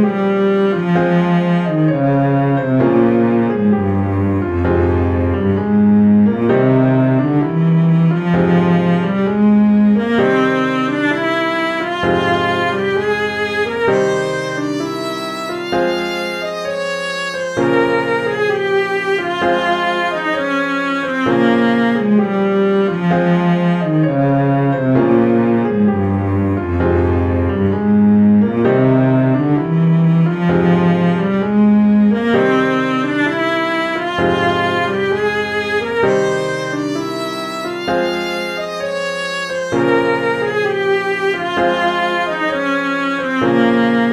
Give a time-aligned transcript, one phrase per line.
[0.00, 0.40] Música
[43.40, 44.09] Música